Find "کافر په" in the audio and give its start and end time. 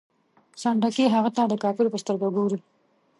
1.63-1.97